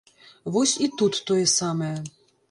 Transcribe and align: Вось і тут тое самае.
Вось 0.53 0.71
і 0.85 0.87
тут 1.01 1.19
тое 1.31 1.43
самае. 1.59 1.91